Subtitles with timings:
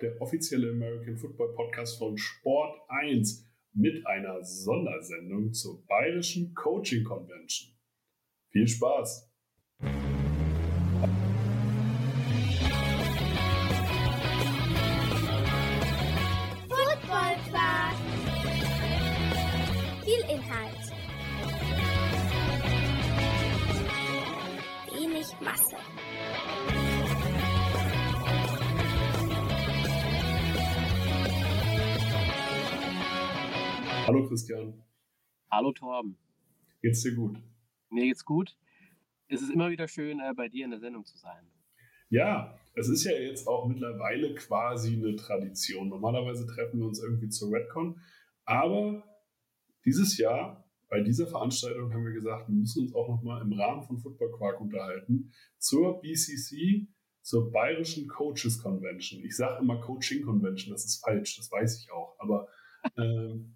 [0.00, 7.72] der offizielle American Football Podcast von Sport 1 mit einer Sondersendung zur Bayerischen Coaching Convention.
[8.50, 9.30] Viel Spaß!
[16.68, 17.96] Football Quark.
[20.04, 20.92] Viel Inhalt.
[24.92, 25.76] Wenig Masse.
[34.06, 34.82] Hallo Christian,
[35.50, 36.16] Hallo Torben,
[36.80, 37.38] geht's dir gut?
[37.90, 38.56] mir geht's gut.
[39.28, 41.46] Es ist immer wieder schön, äh, bei dir in der Sendung zu sein.
[42.10, 45.88] Ja, es ist ja jetzt auch mittlerweile quasi eine Tradition.
[45.88, 48.00] Normalerweise treffen wir uns irgendwie zur Redcon,
[48.44, 49.04] aber
[49.84, 53.82] dieses Jahr bei dieser Veranstaltung haben wir gesagt, wir müssen uns auch nochmal im Rahmen
[53.82, 56.86] von Football Quark unterhalten zur BCC,
[57.22, 59.22] zur Bayerischen Coaches Convention.
[59.24, 62.48] Ich sage immer Coaching Convention, das ist falsch, das weiß ich auch, aber
[62.98, 63.54] ähm,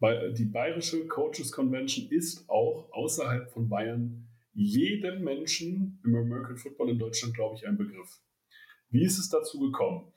[0.00, 6.98] die Bayerische Coaches Convention ist auch außerhalb von Bayern jedem Menschen im American Football in
[6.98, 8.20] Deutschland, glaube ich, ein Begriff.
[8.90, 10.12] Wie ist es dazu gekommen?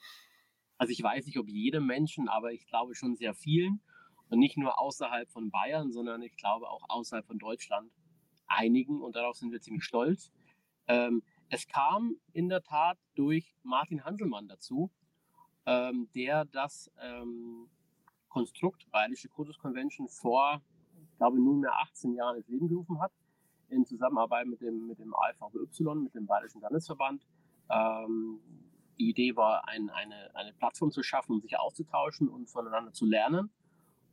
[0.78, 3.82] Also ich weiß nicht, ob jedem Menschen, aber ich glaube schon sehr vielen.
[4.30, 7.92] Und nicht nur außerhalb von Bayern, sondern ich glaube auch außerhalb von Deutschland
[8.48, 9.02] einigen.
[9.02, 10.32] Und darauf sind wir ziemlich stolz.
[10.88, 14.90] Ähm, es kam in der Tat durch Martin Hanselmann dazu,
[15.66, 17.70] ähm, der das ähm,
[18.32, 20.62] Konstrukt Bayerische Coaches Convention vor,
[21.12, 23.12] ich glaube, nunmehr 18 Jahren ins Leben gerufen hat,
[23.68, 27.26] in Zusammenarbeit mit dem, mit dem AFVY, mit dem Bayerischen Landesverband.
[27.70, 28.40] Ähm,
[28.98, 33.06] die Idee war, ein, eine, eine Plattform zu schaffen, um sich auszutauschen und voneinander zu
[33.06, 33.52] lernen.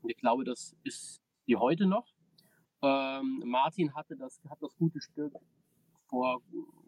[0.02, 2.06] Und ich glaube, das ist die heute noch.
[2.82, 5.34] Ähm, Martin hatte das, hat das gute Stück
[6.06, 6.42] vor,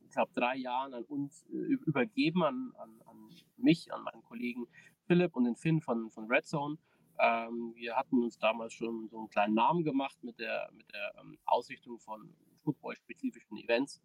[0.07, 1.57] ich glaube, drei Jahren an uns äh,
[1.87, 3.17] übergeben, an, an, an
[3.57, 4.67] mich, an meinen Kollegen
[5.07, 6.79] Philipp und den Finn von, von Red Zone.
[7.21, 11.13] Ähm, wir hatten uns damals schon so einen kleinen Namen gemacht mit der, mit der
[11.21, 12.33] ähm, Ausrichtung von
[12.65, 14.01] football-spezifischen Events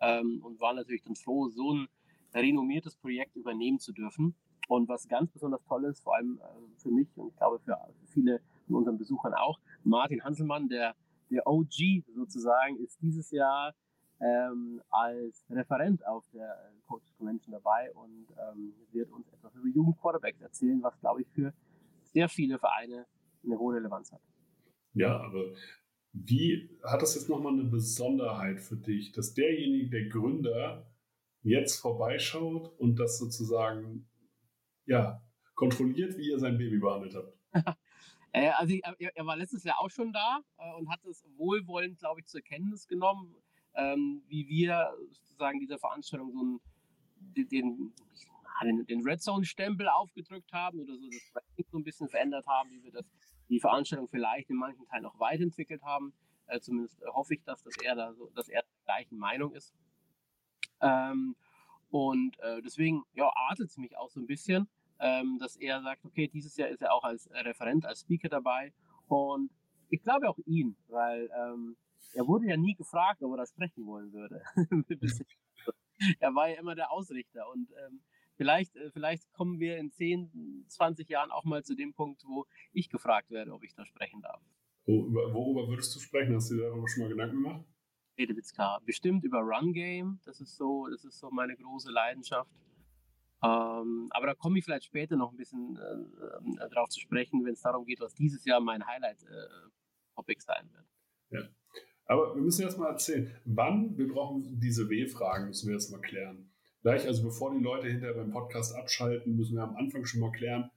[0.00, 1.88] ähm, und waren natürlich dann froh, so ein
[2.34, 4.36] renommiertes Projekt übernehmen zu dürfen.
[4.68, 7.76] Und was ganz besonders toll ist, vor allem äh, für mich und ich glaube für
[8.06, 10.94] viele von unseren Besuchern auch, Martin Hanselmann, der,
[11.28, 13.74] der OG sozusagen, ist dieses Jahr
[14.20, 20.40] ähm, als Referent auf der Coaches Convention dabei und ähm, wird uns etwas über Jugendquarterbacks
[20.40, 21.52] erzählen, was glaube ich für
[22.12, 23.06] sehr viele Vereine
[23.44, 24.22] eine hohe Relevanz hat.
[24.94, 25.52] Ja, aber
[26.12, 30.90] wie hat das jetzt nochmal eine Besonderheit für dich, dass derjenige, der Gründer,
[31.42, 34.08] jetzt vorbeischaut und das sozusagen
[34.86, 35.22] ja,
[35.54, 37.38] kontrolliert, wie ihr sein Baby behandelt habt?
[38.32, 41.98] Äh, also er, er, war letztes Jahr auch schon da äh, und hat es wohlwollend,
[41.98, 43.34] glaube ich, zur Kenntnis genommen,
[43.74, 46.60] ähm, wie wir sozusagen dieser Veranstaltung so einen,
[47.48, 47.92] den,
[48.62, 52.82] den, Red Zone-Stempel aufgedrückt haben oder so das Branding so ein bisschen verändert haben, wie
[52.82, 53.06] wir das,
[53.48, 56.12] die Veranstaltung vielleicht in manchen Teilen auch weiterentwickelt haben.
[56.46, 59.74] Äh, zumindest hoffe ich, dass, dass er da so, dass er der gleichen Meinung ist.
[60.80, 61.36] Ähm,
[61.90, 64.68] und äh, deswegen ja, adelt es mich auch so ein bisschen,
[65.00, 68.72] ähm, dass er sagt, okay, dieses Jahr ist er auch als Referent, als Speaker dabei.
[69.08, 69.50] Und
[69.88, 71.76] ich glaube auch ihn, weil ähm,
[72.12, 74.42] er wurde ja nie gefragt, ob er da sprechen wollen würde.
[76.20, 77.48] er war ja immer der Ausrichter.
[77.50, 78.00] Und ähm,
[78.40, 82.46] vielleicht, äh, vielleicht kommen wir in 10, 20 Jahren auch mal zu dem Punkt, wo
[82.72, 84.40] ich gefragt werde, ob ich da sprechen darf.
[84.86, 86.34] Worüber, worüber würdest du sprechen?
[86.34, 87.64] Hast du dir darüber schon mal Gedanken gemacht?
[88.16, 88.80] Redewitzka.
[88.86, 90.20] Bestimmt über Run Game.
[90.24, 92.50] Das ist so, das ist so meine große Leidenschaft.
[93.42, 97.52] Ähm, aber da komme ich vielleicht später noch ein bisschen äh, drauf zu sprechen, wenn
[97.52, 100.86] es darum geht, was dieses Jahr mein Highlight-Topic äh, sein wird.
[101.30, 101.48] Ja.
[102.06, 106.00] Aber wir müssen jetzt mal erzählen, wann wir brauchen diese W-Fragen, müssen wir jetzt mal
[106.00, 106.49] klären.
[106.82, 110.32] Gleich, also bevor die Leute hinterher beim Podcast abschalten, müssen wir am Anfang schon mal
[110.32, 110.70] klären,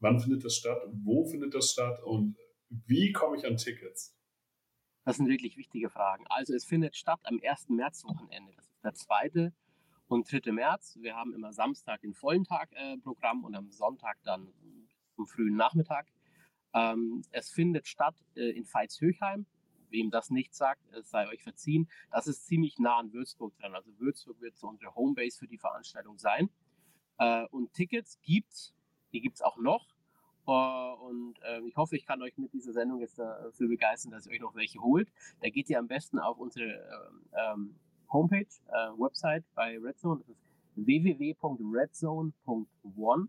[0.00, 2.36] wann findet das statt, wo findet das statt und
[2.70, 4.16] wie komme ich an Tickets?
[5.04, 6.24] Das sind wirklich wichtige Fragen.
[6.28, 7.68] Also es findet statt am 1.
[7.70, 8.52] Märzwochenende.
[8.56, 9.52] Das ist der 2.
[10.06, 10.52] und 3.
[10.52, 10.96] März.
[11.00, 14.52] Wir haben immer Samstag den vollen Tag äh, Programm und am Sonntag dann
[15.14, 16.06] zum frühen Nachmittag.
[16.72, 19.46] Ähm, es findet statt äh, in Veitshöchheim.
[19.92, 21.88] Wem das nicht sagt, es sei euch verziehen.
[22.10, 23.74] Das ist ziemlich nah an Würzburg dran.
[23.74, 26.50] Also Würzburg wird so unsere Homebase für die Veranstaltung sein.
[27.18, 28.74] Äh, und Tickets gibt's.
[29.12, 29.86] Die gibt's auch noch.
[30.44, 34.26] Uh, und äh, ich hoffe, ich kann euch mit dieser Sendung jetzt dafür begeistern, dass
[34.26, 35.08] ihr euch noch welche holt.
[35.40, 37.76] Da geht ihr am besten auf unsere ähm, ähm
[38.12, 40.20] Homepage, äh, Website bei Redzone.
[40.20, 40.42] Das ist
[40.74, 43.28] www.redzone.one.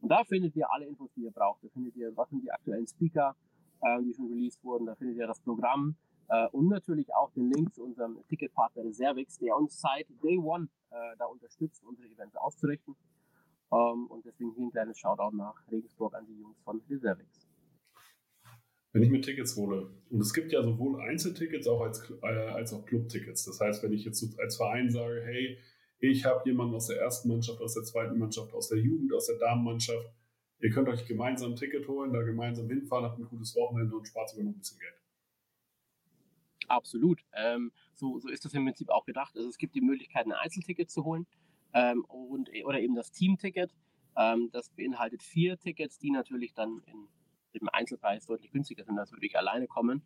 [0.00, 1.62] Und da findet ihr alle Infos, die ihr braucht.
[1.62, 3.36] Da findet ihr, was sind die aktuellen Speaker,
[3.82, 4.86] äh, die schon released wurden.
[4.86, 5.96] Da findet ihr das Programm
[6.28, 10.68] äh, und natürlich auch den Link zu unserem Ticketpartner Reservix, der uns seit Day One
[10.90, 12.94] äh, da unterstützt, unsere Events auszurichten.
[13.72, 17.46] Ähm, und deswegen hier ein kleines Shoutout nach Regensburg an die Jungs von Reservix.
[18.92, 22.72] Wenn ich mir Tickets hole, und es gibt ja sowohl Einzeltickets auch als, äh, als
[22.72, 23.44] auch Clubtickets.
[23.44, 25.58] Das heißt, wenn ich jetzt als Verein sage, hey,
[26.00, 29.26] ich habe jemanden aus der ersten Mannschaft, aus der zweiten Mannschaft, aus der Jugend, aus
[29.26, 30.10] der Damenmannschaft,
[30.60, 34.06] ihr könnt euch gemeinsam ein Ticket holen, da gemeinsam hinfahren, habt ein gutes Wochenende und
[34.06, 34.94] spart sogar noch ein bisschen Geld.
[36.68, 37.24] Absolut.
[37.32, 39.34] Ähm, so, so ist das im Prinzip auch gedacht.
[39.36, 41.26] Also es gibt die Möglichkeit, ein Einzelticket zu holen
[41.72, 43.74] ähm, und, oder eben das Teamticket.
[44.16, 47.08] Ähm, das beinhaltet vier Tickets, die natürlich dann in,
[47.52, 50.02] im Einzelpreis deutlich günstiger sind, als würde ich alleine kommen.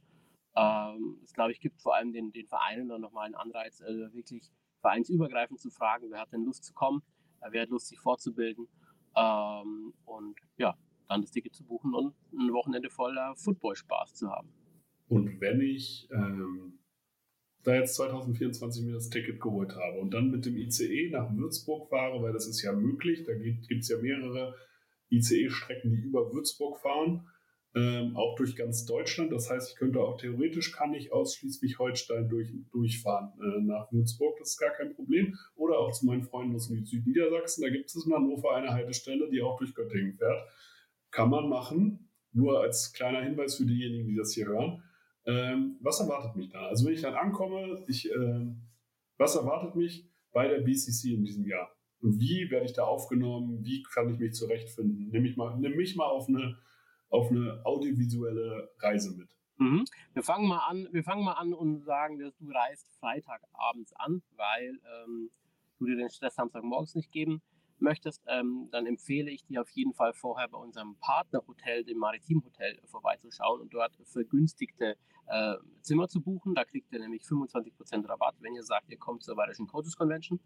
[0.55, 4.13] Ähm, das glaube ich gibt vor allem den, den Vereinen dann nochmal einen Anreiz, äh,
[4.13, 7.03] wirklich vereinsübergreifend zu fragen, wer hat denn Lust zu kommen,
[7.41, 8.69] äh, wer hat Lust, sich fortzubilden.
[9.17, 10.77] Ähm, und ja,
[11.09, 14.49] dann das Ticket zu buchen und ein Wochenende voller Football-Spaß zu haben.
[15.09, 16.79] Und wenn ich ähm,
[17.65, 21.89] da jetzt 2024 mir das Ticket geholt habe und dann mit dem ICE nach Würzburg
[21.89, 24.55] fahre, weil das ist ja möglich, da gibt es ja mehrere
[25.11, 27.29] ICE-Strecken, die über Würzburg fahren,
[27.75, 29.33] ähm, auch durch ganz Deutschland.
[29.33, 34.37] Das heißt, ich könnte auch theoretisch, kann ich aus Schleswig-Holstein durch, durchfahren äh, nach Würzburg,
[34.39, 35.37] das ist gar kein Problem.
[35.55, 39.41] Oder auch zu meinen Freunden aus Südniedersachsen, da gibt es in Hannover eine Haltestelle, die
[39.41, 40.43] auch durch Göttingen fährt.
[41.11, 44.83] Kann man machen, nur als kleiner Hinweis für diejenigen, die das hier hören.
[45.25, 46.67] Ähm, was erwartet mich da?
[46.67, 48.47] Also wenn ich dann ankomme, ich, äh,
[49.19, 51.71] was erwartet mich bei der BCC in diesem Jahr?
[52.01, 53.65] Und wie werde ich da aufgenommen?
[53.65, 55.11] Wie kann ich mich zurechtfinden?
[55.11, 56.57] Nimm mich mal, nimm mich mal auf eine,
[57.13, 59.29] auf eine audiovisuelle Reise mit.
[59.59, 59.85] Mhm.
[60.15, 64.23] Wir fangen mal an, wir fangen mal an und sagen, dass du reist Freitagabends an,
[64.37, 65.31] weil ähm,
[65.79, 67.43] du dir den Stress Samstagmorgens nicht geben
[67.79, 72.43] möchtest, ähm, dann empfehle ich dir auf jeden Fall vorher bei unserem Partnerhotel, dem Maritim
[72.45, 76.55] Hotel, vorbeizuschauen und dort vergünstigte äh, Zimmer zu buchen.
[76.55, 80.41] Da kriegt ihr nämlich 25% Rabatt, wenn ihr sagt, ihr kommt zur Bayerischen Coaches Convention.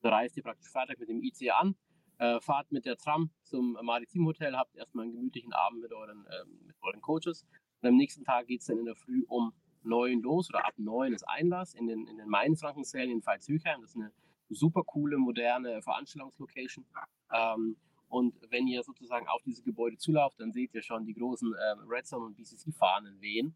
[0.00, 1.76] Da reist ihr praktisch Freitag mit dem IC an,
[2.18, 6.26] äh, fahrt mit der Tram zum Maritim Hotel, habt erstmal einen gemütlichen Abend mit euren,
[6.26, 7.44] äh, mit euren Coaches.
[7.80, 9.52] Und am nächsten Tag geht es dann in der Früh um
[9.82, 13.80] neun los oder ab neun ist Einlass in den, in den Mainfrankensälen in Pfalzhöchheim.
[13.82, 14.12] Das ist eine
[14.48, 16.86] super coole, moderne Veranstaltungslocation.
[17.32, 17.76] Ähm,
[18.08, 21.74] und wenn ihr sozusagen auf diese Gebäude zulauft, dann seht ihr schon die großen äh,
[21.88, 23.54] Redstone und BCC-Fahnen wehen.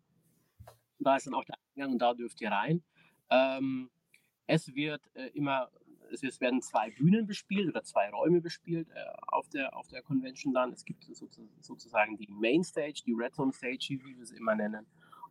[0.98, 2.82] Da ist dann auch der Eingang und da dürft ihr rein.
[3.30, 3.90] Ähm,
[4.46, 5.70] es wird äh, immer,
[6.12, 8.94] es, werden zwei Bühnen bespielt oder zwei Räume bespielt äh,
[9.28, 10.72] auf, der, auf der Convention dann.
[10.72, 14.86] Es gibt sozusagen die Main Stage, die Redstone Stage, wie wir sie immer nennen,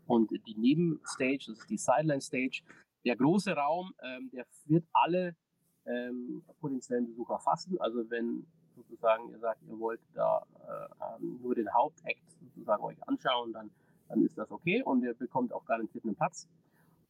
[0.05, 2.61] und die Nebenstage, das ist die Sideline Stage.
[3.05, 5.35] Der große Raum, ähm, der wird alle
[5.85, 7.79] ähm, potenziellen Besucher fassen.
[7.79, 8.45] Also wenn
[8.75, 13.71] sozusagen ihr sagt, ihr wollt da äh, ähm, nur den Hauptakt sozusagen euch anschauen, dann,
[14.07, 16.47] dann ist das okay und ihr bekommt auch garantiert einen Platz.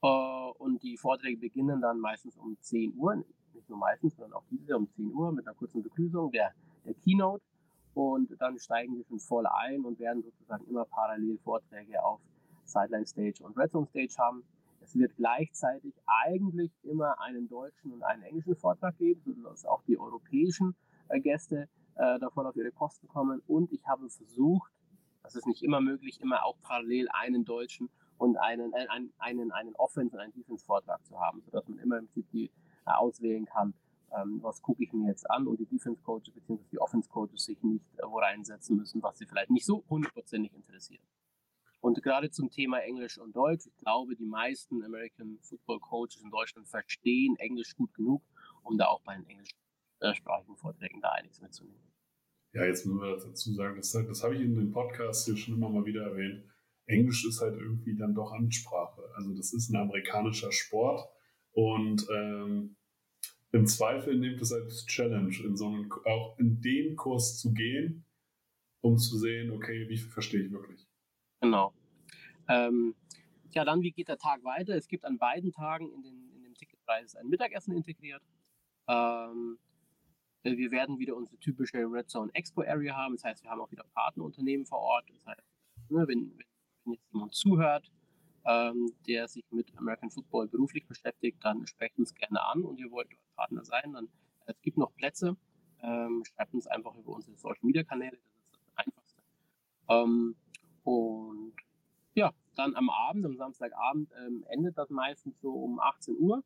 [0.02, 3.24] Äh, und die Vorträge beginnen dann meistens um 10 Uhr,
[3.68, 6.54] nicht nur meistens, sondern auch diese um 10 Uhr mit einer kurzen Begrüßung der,
[6.86, 7.44] der Keynote.
[7.94, 12.22] Und dann steigen wir schon voll ein und werden sozusagen immer parallel Vorträge auf
[12.66, 14.44] Sideline Stage und Red Zone Stage haben.
[14.81, 20.00] Es wird gleichzeitig eigentlich immer einen deutschen und einen englischen Vortrag geben, sodass auch die
[20.00, 20.75] europäischen
[21.10, 23.42] äh, Gäste äh, davon auf ihre Kosten kommen.
[23.48, 24.72] Und ich habe versucht,
[25.24, 29.52] das ist nicht immer möglich, immer auch parallel einen deutschen und einen, äh, einen, einen,
[29.52, 32.52] einen Offense- und einen Defense-Vortrag zu haben, sodass man immer im Prinzip die,
[32.95, 33.74] auswählen kann,
[34.16, 36.63] ähm, was gucke ich mir jetzt an und die Defense-Coaches bzw.
[36.72, 41.02] die Offense-Coaches sich nicht äh, wo reinsetzen müssen, was sie vielleicht nicht so hundertprozentig interessiert.
[41.80, 46.31] Und gerade zum Thema Englisch und Deutsch, ich glaube, die meisten American Football Coaches in
[46.31, 48.23] Deutschland verstehen Englisch gut genug,
[48.64, 51.92] um da auch bei den englischsprachigen Vorträgen da einiges mitzunehmen.
[52.54, 55.56] Ja, jetzt müssen wir dazu sagen, das, das habe ich in dem Podcast hier schon
[55.56, 56.44] immer mal wieder erwähnt.
[56.88, 59.04] Englisch ist halt irgendwie dann doch Ansprache.
[59.16, 61.07] Also das ist ein amerikanischer Sport
[61.57, 62.76] und ähm,
[63.52, 68.06] im Zweifel nehmt es als Challenge, in so einen, auch in den Kurs zu gehen,
[68.81, 70.87] um zu sehen, okay, wie viel verstehe ich wirklich.
[71.42, 71.73] Genau.
[72.47, 72.94] Ähm,
[73.49, 74.76] ja, dann, wie geht der Tag weiter?
[74.76, 78.21] Es gibt an beiden Tagen in, den, in dem Ticketpreis ein Mittagessen integriert.
[78.87, 79.57] Ähm,
[80.44, 83.16] äh, wir werden wieder unsere typische Red Zone Expo Area haben.
[83.16, 85.09] Das heißt, wir haben auch wieder Partnerunternehmen vor Ort.
[85.09, 85.49] Das heißt,
[85.90, 87.92] ne, wenn, wenn, jetzt jemand zuhört,
[88.47, 92.89] ähm, der sich mit American Football beruflich beschäftigt, dann sprecht uns gerne an und ihr
[92.89, 93.94] wollt Partner sein.
[93.94, 94.07] Dann,
[94.45, 95.35] es gibt noch Plätze.
[95.81, 98.18] Ähm, schreibt uns einfach über unsere Social Media Kanäle.
[98.51, 99.21] Das ist das Einfachste.
[99.89, 100.35] Ähm,
[100.83, 101.54] und
[102.16, 106.44] ja, dann am Abend, am Samstagabend, ähm, endet das meistens so um 18 Uhr.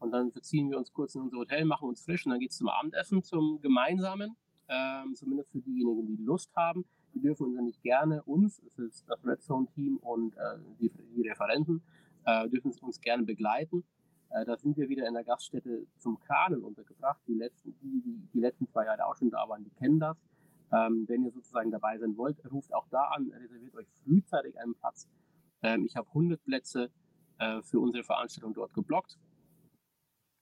[0.00, 2.50] Und dann verziehen wir uns kurz in unser Hotel, machen uns frisch und dann geht
[2.50, 4.36] es zum Abendessen, zum gemeinsamen.
[4.68, 6.84] Ähm, zumindest für diejenigen, die Lust haben.
[7.14, 10.90] Die dürfen uns nämlich gerne, uns, es ist das Red Zone Team und äh, die,
[11.16, 11.82] die, Referenten,
[12.24, 13.84] äh, dürfen uns gerne begleiten.
[14.30, 17.20] Äh, da sind wir wieder in der Gaststätte zum Kranen untergebracht.
[17.26, 20.16] Die letzten, die, die, die letzten zwei Jahre auch schon da waren, die kennen das.
[20.72, 24.74] Ähm, wenn ihr sozusagen dabei sein wollt, ruft auch da an, reserviert euch frühzeitig einen
[24.74, 25.06] Platz.
[25.62, 26.90] Ähm, ich habe 100 Plätze
[27.38, 29.18] äh, für unsere Veranstaltung dort geblockt.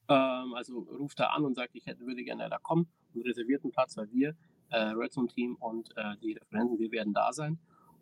[0.09, 3.65] Ähm, also ruft da an und sagt, ich hätte, würde gerne da kommen und reserviert
[3.65, 4.37] einen Platz, weil wir,
[4.71, 7.59] äh, Red Zone Team und äh, die Referenten, wir werden da sein.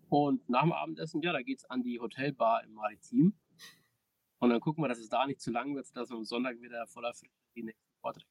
[0.09, 3.35] Und nach dem Abendessen, ja, da geht es an die Hotelbar im Maritim.
[4.39, 6.61] Und dann gucken wir, dass es da nicht zu lang wird, dass wir am Sonntag
[6.61, 8.27] wieder voller Frische die nächsten Vorträge.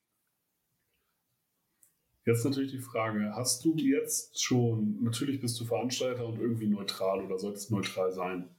[2.26, 7.24] Jetzt natürlich die Frage, hast du jetzt schon, natürlich bist du Veranstalter und irgendwie neutral
[7.24, 8.54] oder solltest neutral sein.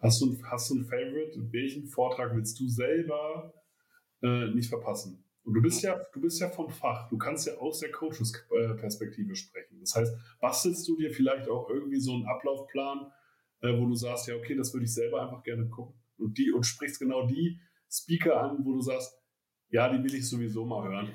[0.00, 1.52] Hast du, hast du ein Favorite?
[1.52, 3.52] Welchen Vortrag willst du selber
[4.22, 5.24] äh, nicht verpassen?
[5.44, 7.08] Und du bist ja, du bist ja vom Fach.
[7.08, 9.80] Du kannst ja aus der Coaches-Perspektive sprechen.
[9.80, 13.10] Das heißt, bastelst du dir vielleicht auch irgendwie so einen Ablaufplan,
[13.62, 15.94] äh, wo du sagst, ja, okay, das würde ich selber einfach gerne gucken.
[16.18, 17.58] Und die, und sprichst genau die
[17.90, 19.18] Speaker an, wo du sagst,
[19.70, 21.10] ja, die will ich sowieso mal hören.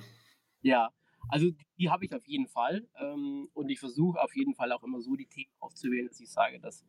[0.61, 0.89] Ja,
[1.29, 2.87] also die habe ich auf jeden Fall.
[2.99, 6.31] Ähm, und ich versuche auf jeden Fall auch immer so die Themen aufzuwählen, dass ich
[6.31, 6.83] sage, das,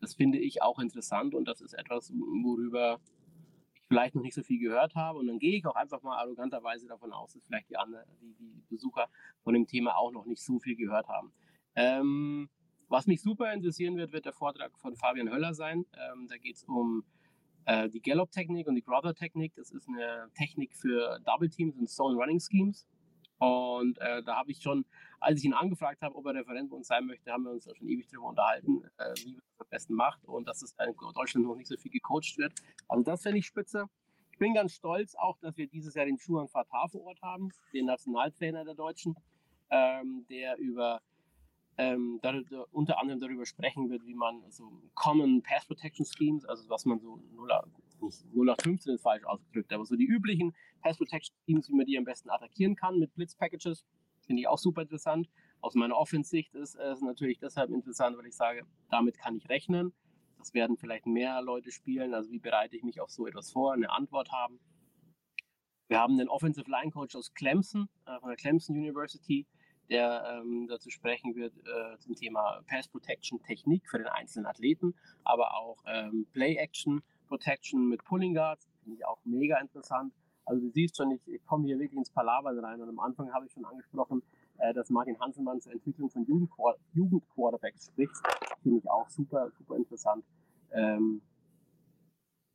[0.00, 3.00] das finde ich auch interessant und das ist etwas, worüber
[3.90, 5.18] vielleicht noch nicht so viel gehört habe.
[5.18, 8.32] Und dann gehe ich auch einfach mal arroganterweise davon aus, dass vielleicht die, anderen, die,
[8.38, 9.08] die Besucher
[9.42, 11.32] von dem Thema auch noch nicht so viel gehört haben.
[11.74, 12.48] Ähm,
[12.88, 15.86] was mich super interessieren wird, wird der Vortrag von Fabian Höller sein.
[15.92, 17.02] Ähm, da geht es um
[17.64, 19.54] äh, die Gallop-Technik und die Grother-Technik.
[19.56, 22.86] Das ist eine Technik für Double Teams und Zone Running Schemes.
[23.40, 24.84] Und äh, da habe ich schon,
[25.18, 27.64] als ich ihn angefragt habe, ob er Referent bei uns sein möchte, haben wir uns
[27.64, 30.76] da schon ewig darüber unterhalten, äh, wie man das am besten macht und dass es
[30.78, 32.52] in Deutschland noch nicht so viel gecoacht wird.
[32.86, 33.86] Also das fände ich spitze.
[34.32, 37.48] Ich bin ganz stolz auch, dass wir dieses Jahr den Schuhan Fatah vor Ort haben,
[37.72, 39.16] den Nationaltrainer der Deutschen,
[39.70, 41.00] ähm, der über
[41.78, 46.68] ähm, darüber, unter anderem darüber sprechen wird, wie man so Common Pass Protection Schemes, also
[46.68, 47.22] was man so
[48.00, 51.98] 0, 0815 ist falsch ausgedrückt, aber so die üblichen Pass Protection Schemes, wie man die
[51.98, 53.84] am besten attackieren kann mit Blitz Packages,
[54.26, 55.28] finde ich auch super interessant.
[55.60, 59.92] Aus meiner Offensicht ist es natürlich deshalb interessant, weil ich sage, damit kann ich rechnen.
[60.38, 62.14] Das werden vielleicht mehr Leute spielen.
[62.14, 64.58] Also wie bereite ich mich auf so etwas vor, eine Antwort haben.
[65.88, 69.46] Wir haben einen Offensive Line Coach aus Clemson, äh, von der Clemson University,
[69.90, 74.94] der ähm, dazu sprechen wird äh, zum Thema Pass Protection Technik für den einzelnen Athleten,
[75.24, 80.12] aber auch ähm, Play Action Protection mit Pulling Guards, finde ich auch mega interessant.
[80.44, 83.32] Also du siehst schon, ich, ich komme hier wirklich ins Palabern rein und am Anfang
[83.32, 84.22] habe ich schon angesprochen,
[84.58, 88.16] äh, dass Martin Hanselmann zur Entwicklung von Jugendquarterbacks spricht.
[88.62, 90.24] Finde ich auch super, super interessant.
[90.72, 91.22] Ähm,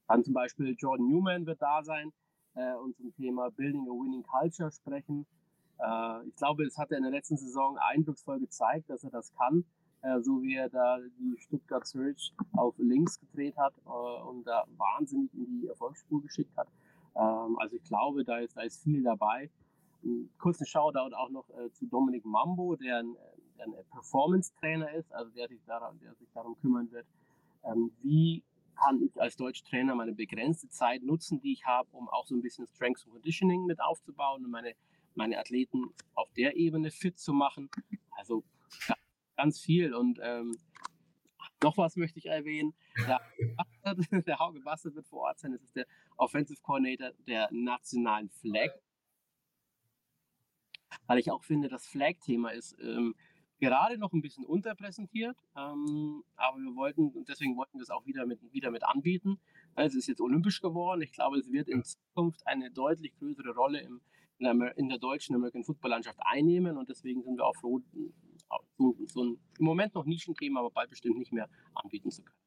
[0.08, 2.12] dann zum Beispiel Jordan Newman wird da sein
[2.56, 5.26] äh, und zum Thema Building a Winning Culture sprechen.
[5.80, 9.34] Äh, ich glaube, es hat er in der letzten Saison eindrucksvoll gezeigt, dass er das
[9.36, 9.64] kann,
[10.22, 15.34] so wie er da die Stuttgart Search auf links gedreht hat äh, und da wahnsinnig
[15.34, 16.68] in die Erfolgsspur geschickt hat.
[17.16, 19.50] Ähm, also ich glaube, da ist, da ist viel dabei.
[20.38, 23.16] Kurzen Shoutout auch noch äh, zu Dominik Mambo, der ein,
[23.60, 27.08] ein Performance-Trainer ist, also der sich, daran, der sich darum kümmern wird,
[27.64, 28.44] ähm, wie
[28.76, 32.42] kann ich als Deutschtrainer meine begrenzte Zeit nutzen, die ich habe, um auch so ein
[32.42, 34.74] bisschen Strength and Conditioning mit aufzubauen und meine
[35.16, 37.70] meine Athleten auf der Ebene fit zu machen.
[38.12, 38.44] Also
[39.36, 39.94] ganz viel.
[39.94, 40.58] Und ähm,
[41.64, 42.74] noch was möchte ich erwähnen.
[43.08, 43.22] Der,
[44.26, 45.52] der Hauge Bastard wird vor Ort sein.
[45.52, 45.86] Das ist der
[46.18, 48.72] Offensive Coordinator der nationalen Flag.
[51.06, 53.14] Weil ich auch finde, das Flag-Thema ist ähm,
[53.60, 55.38] gerade noch ein bisschen unterpräsentiert.
[55.56, 59.40] Ähm, aber wir wollten, und deswegen wollten wir es auch wieder mit, wieder mit anbieten.
[59.76, 61.02] Es ist jetzt olympisch geworden.
[61.02, 64.02] Ich glaube, es wird in Zukunft eine deutlich größere Rolle im
[64.38, 67.82] in der, in der deutschen American Football Landschaft einnehmen und deswegen sind wir auch froh,
[68.78, 72.38] so, so ein im Moment noch Nischenthema, aber bald bestimmt nicht mehr anbieten zu können.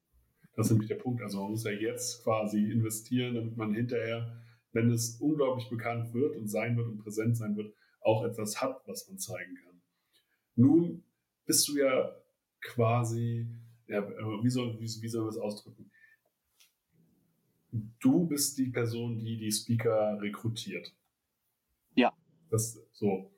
[0.54, 1.22] Das ist nämlich der Punkt.
[1.22, 6.36] Also man muss ja jetzt quasi investieren, damit man hinterher, wenn es unglaublich bekannt wird
[6.36, 9.80] und sein wird und präsent sein wird, auch etwas hat, was man zeigen kann.
[10.56, 11.04] Nun
[11.46, 12.14] bist du ja
[12.60, 13.46] quasi,
[13.86, 14.06] ja,
[14.42, 15.90] wie soll, wie, wie soll man das ausdrücken?
[18.00, 20.92] Du bist die Person, die die Speaker rekrutiert.
[21.94, 22.12] Ja.
[22.50, 23.30] Das so.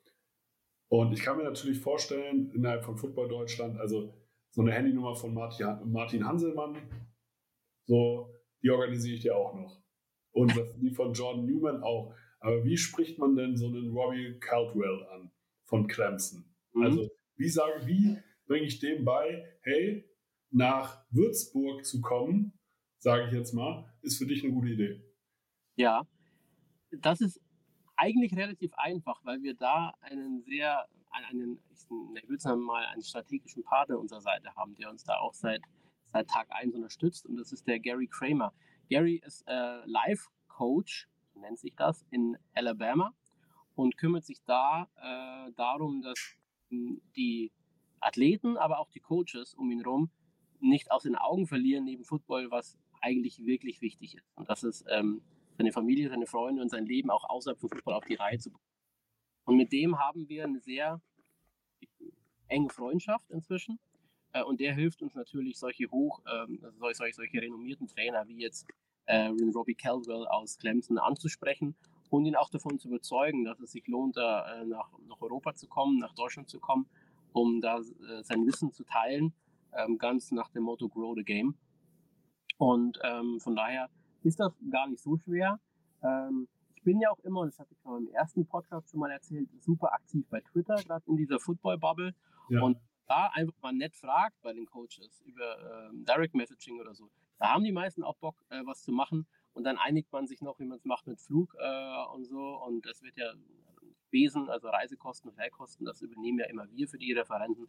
[0.90, 4.12] Und ich kann mir natürlich vorstellen, innerhalb von Football Deutschland, also
[4.50, 6.76] so eine Handynummer von Martin Hanselmann,
[7.86, 9.80] so, die organisiere ich dir auch noch.
[10.32, 12.14] Und die von Jordan Newman auch.
[12.40, 15.30] Aber wie spricht man denn so einen Robbie Caldwell an
[15.66, 16.44] von Clemson?
[16.72, 16.82] Mhm.
[16.82, 20.04] Also, wie sage, wie bringe ich dem bei, hey,
[20.50, 22.58] nach Würzburg zu kommen,
[22.98, 25.04] sage ich jetzt mal, ist für dich eine gute Idee.
[25.76, 26.02] Ja,
[26.90, 27.40] das ist
[28.00, 31.60] eigentlich relativ einfach, weil wir da einen sehr, einen,
[32.14, 35.60] ich würde sagen mal, einen strategischen Partner unserer Seite haben, der uns da auch seit,
[36.06, 38.54] seit Tag 1 unterstützt und das ist der Gary Kramer.
[38.88, 43.14] Gary ist äh, live Coach, nennt sich das, in Alabama
[43.74, 46.18] und kümmert sich da äh, darum, dass
[46.70, 47.52] die
[48.00, 50.10] Athleten, aber auch die Coaches um ihn herum
[50.60, 54.36] nicht aus den Augen verlieren neben Football, was eigentlich wirklich wichtig ist.
[54.36, 55.22] Und das ist ähm,
[55.60, 58.50] seine Familie, seine Freunde und sein Leben auch außerhalb von Football auf die Reihe zu
[58.50, 58.64] bekommen.
[59.44, 61.02] Und mit dem haben wir eine sehr
[62.48, 63.78] enge Freundschaft inzwischen.
[64.32, 68.38] Äh, und der hilft uns natürlich, solche hoch, ähm, solche, solche, solche renommierten Trainer wie
[68.38, 68.66] jetzt
[69.04, 71.76] äh, Robbie Caldwell aus Clemson anzusprechen
[72.08, 75.54] und ihn auch davon zu überzeugen, dass es sich lohnt, da, äh, nach, nach Europa
[75.54, 76.88] zu kommen, nach Deutschland zu kommen,
[77.34, 79.34] um da sein Wissen zu teilen,
[79.76, 81.54] ähm, ganz nach dem Motto Grow the Game.
[82.56, 83.90] Und ähm, von daher
[84.22, 85.60] ist das gar nicht so schwer.
[86.02, 89.10] Ähm, ich bin ja auch immer, das hatte ich auch im ersten Podcast schon mal
[89.10, 92.14] erzählt, super aktiv bei Twitter, gerade in dieser Football-Bubble.
[92.48, 92.62] Ja.
[92.62, 97.10] Und da einfach mal nett fragt bei den Coaches über ähm, Direct Messaging oder so.
[97.38, 99.26] Da haben die meisten auch Bock, äh, was zu machen.
[99.52, 102.62] Und dann einigt man sich noch, wie man es macht mit Flug äh, und so.
[102.64, 103.32] Und es wird ja
[104.10, 107.66] Besen, also Reisekosten, Fährkosten, das übernehmen ja immer wir für die Referenten.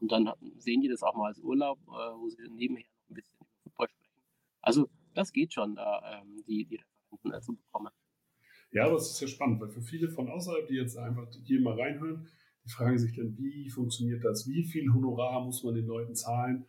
[0.00, 3.14] Und dann sehen die das auch mal als Urlaub, äh, wo sie nebenher noch ein
[3.14, 4.16] bisschen über Football sprechen.
[4.60, 6.80] Also das geht schon, da ähm, die, die
[7.12, 7.92] Referenten äh, zu bekommen.
[8.72, 11.60] Ja, aber es ist ja spannend, weil für viele von außerhalb, die jetzt einfach hier
[11.60, 12.28] mal reinhören,
[12.64, 14.46] die fragen sich dann, wie funktioniert das?
[14.46, 16.66] Wie viel Honorar muss man den Leuten zahlen?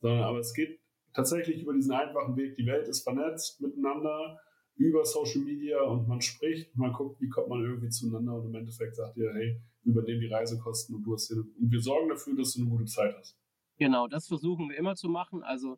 [0.00, 0.80] Sondern, aber es geht
[1.12, 2.54] tatsächlich über diesen einfachen Weg.
[2.56, 4.38] Die Welt ist vernetzt miteinander
[4.76, 8.54] über Social Media und man spricht, man guckt, wie kommt man irgendwie zueinander und im
[8.54, 12.34] Endeffekt sagt ihr, hey, übernehmen die Reisekosten und du hast hier, und wir sorgen dafür,
[12.36, 13.36] dass du eine gute Zeit hast.
[13.78, 15.42] Genau, das versuchen wir immer zu machen.
[15.42, 15.76] Also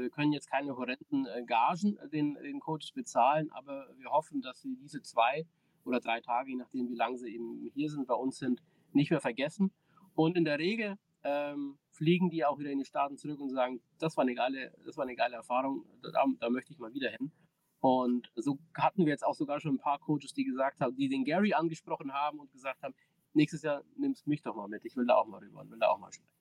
[0.00, 4.40] wir können jetzt keine horrenden äh, Gagen äh, den, den Coaches bezahlen, aber wir hoffen,
[4.42, 5.46] dass sie diese zwei
[5.84, 9.10] oder drei Tage, je nachdem wie lange sie eben hier sind, bei uns sind, nicht
[9.10, 9.72] mehr vergessen.
[10.14, 13.80] Und in der Regel ähm, fliegen die auch wieder in die Staaten zurück und sagen,
[13.98, 17.10] das war eine geile, das war eine geile Erfahrung, da, da möchte ich mal wieder
[17.10, 17.32] hin.
[17.80, 21.08] Und so hatten wir jetzt auch sogar schon ein paar Coaches, die gesagt haben, die
[21.08, 22.94] den Gary angesprochen haben und gesagt haben,
[23.34, 25.70] nächstes Jahr nimmst du mich doch mal mit, ich will da auch mal rüber und
[25.70, 26.37] will da auch mal sprechen.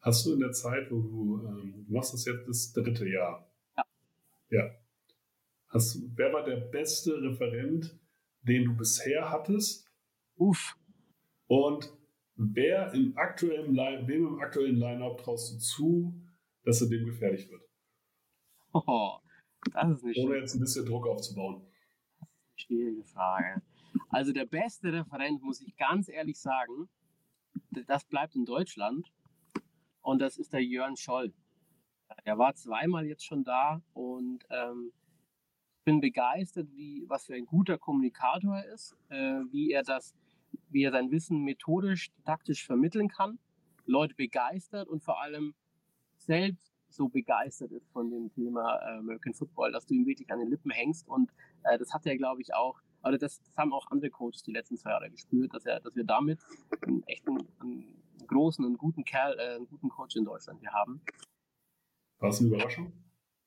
[0.00, 3.50] Hast du in der Zeit, wo du, ähm, du machst das jetzt das dritte Jahr?
[3.76, 3.84] Ja.
[4.50, 4.70] Ja.
[5.68, 7.98] Hast, wer war der beste Referent,
[8.42, 9.86] den du bisher hattest?
[10.36, 10.76] Uff.
[11.46, 11.92] Und
[12.36, 16.22] wer im aktuellen, wem im aktuellen Line-Up traust du zu,
[16.64, 17.62] dass er dem gefährlich wird?
[18.72, 19.18] Oh,
[19.72, 21.66] das ist nicht Ohne jetzt ein bisschen Druck aufzubauen.
[22.20, 23.62] Das ist eine schwierige Frage.
[24.10, 26.88] Also der beste Referent, muss ich ganz ehrlich sagen,
[27.86, 29.06] das bleibt in Deutschland.
[30.08, 31.34] Und das ist der Jörn Scholl.
[32.24, 34.90] Er war zweimal jetzt schon da und ähm,
[35.84, 40.14] bin begeistert, wie, was für ein guter Kommunikator er ist, äh, wie er das,
[40.70, 43.38] wie er sein Wissen methodisch, taktisch vermitteln kann,
[43.84, 45.54] Leute begeistert und vor allem
[46.16, 50.38] selbst so begeistert ist von dem Thema äh, American Football, dass du ihm wirklich an
[50.38, 51.06] den Lippen hängst.
[51.06, 51.30] Und
[51.64, 54.52] äh, das hat er, glaube ich, auch, oder das, das, haben auch andere Coaches die
[54.52, 56.40] letzten zwei Jahre gespürt, dass, er, dass wir damit
[56.80, 61.00] einen echten, einen großen und guten Kerl, äh, einen guten Coach in Deutschland hier haben.
[62.18, 62.92] War es eine Überraschung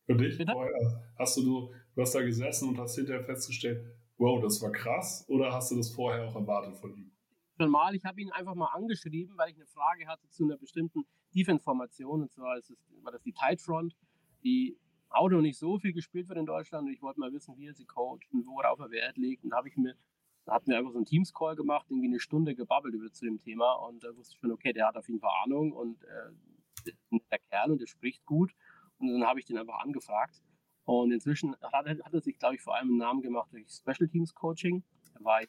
[0.05, 0.37] für dich?
[0.37, 3.85] Vorher hast du, du, du hast da gesessen und hast hinterher festgestellt,
[4.17, 7.11] wow, das war krass, oder hast du das vorher auch erwartet von ihm?
[7.59, 10.57] Schon mal, ich habe ihn einfach mal angeschrieben, weil ich eine Frage hatte zu einer
[10.57, 13.95] bestimmten Defense-Formation, und zwar ist es, war das die Tight Front,
[14.43, 14.77] die
[15.09, 17.67] auch noch nicht so viel gespielt wird in Deutschland und ich wollte mal wissen, wie
[17.67, 19.97] er sie coacht und worauf er Wert legt und habe ich mir da
[20.47, 23.73] hatten wir einfach so einen Teams-Call gemacht, irgendwie eine Stunde gebabbelt über zu dem Thema
[23.73, 27.39] und da wusste ich schon, okay, der hat auf jeden Fall Ahnung und äh, der
[27.49, 28.53] Kerl und der spricht gut.
[28.97, 30.41] Und dann habe ich den einfach angefragt.
[30.83, 34.07] Und inzwischen hat, hat er sich, glaube ich, vor allem einen Namen gemacht durch Special
[34.07, 34.83] Teams Coaching.
[35.23, 35.47] Er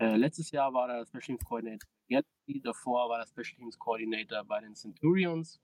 [0.00, 4.44] äh, letztes Jahr war er Special Teams Coordinator Galaxy, davor war er Special Teams Coordinator
[4.44, 5.60] bei den Centurions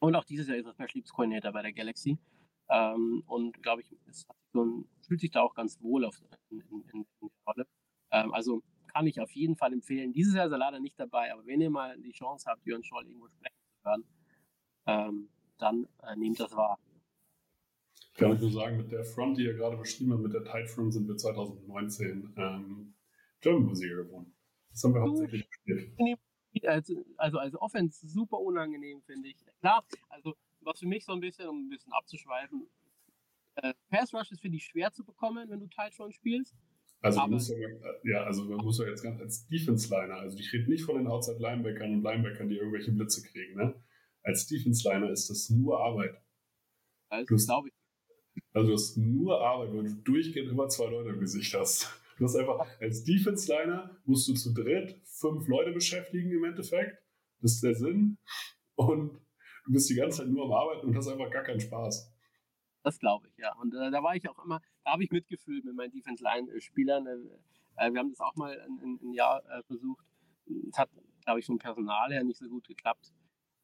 [0.00, 2.18] und auch dieses Jahr ist er Special Teams Coordinator bei der Galaxy.
[2.70, 6.16] Ähm, und glaube ich, es so ein, fühlt sich da auch ganz wohl auf,
[6.50, 7.66] in, in, in der Rolle.
[8.10, 10.12] Ähm, also kann ich auf jeden Fall empfehlen.
[10.12, 12.82] Dieses Jahr ist er leider nicht dabei, aber wenn ihr mal die Chance habt, Jörn
[12.82, 14.04] Scholl irgendwo sprechen zu hören,
[14.86, 15.28] ähm,
[15.58, 16.78] dann äh, nehmt das wahr.
[18.14, 20.66] Kann ich nur sagen, mit der Front, die ihr gerade beschrieben habt, mit der Tide
[20.66, 22.94] Front sind wir 2019 ähm,
[23.40, 24.34] German Musiker geworden.
[24.70, 25.92] Das haben wir hauptsächlich gespielt.
[26.64, 29.36] Also, also als Offense super unangenehm, finde ich.
[29.60, 30.34] Klar, also
[30.68, 32.68] was für mich so ein bisschen, um ein bisschen abzuschweifen,
[33.56, 36.54] äh, Pass Rush ist für dich schwer zu bekommen, wenn du Tight spielst.
[37.00, 37.56] Also, aber, muss ja,
[38.04, 41.06] ja, also man muss ja jetzt ganz als Defense-Liner, also ich rede nicht von den
[41.06, 43.56] Outside-Linebackern und Linebackern, die irgendwelche Blitze kriegen.
[43.56, 43.74] Ne?
[44.22, 46.20] Als Defense-Liner ist das nur Arbeit.
[47.08, 47.74] Also, glaube ich.
[48.52, 51.88] Also, du hast nur Arbeit, weil du durchgehend immer zwei Leute im Gesicht hast.
[52.18, 56.98] Du hast einfach, als Defense-Liner musst du zu dritt fünf Leute beschäftigen im Endeffekt.
[57.40, 58.18] Das ist der Sinn.
[58.74, 59.20] Und
[59.68, 62.10] du bist die ganze Zeit nur am Arbeiten und hast einfach gar keinen Spaß.
[62.82, 63.54] Das glaube ich, ja.
[63.56, 67.06] Und äh, da war ich auch immer, da habe ich mitgefühlt mit meinen Defense-Line-Spielern.
[67.76, 70.06] Äh, wir haben das auch mal ein, ein Jahr äh, versucht.
[70.70, 70.88] Es hat,
[71.24, 73.12] glaube ich, vom Personal her nicht so gut geklappt.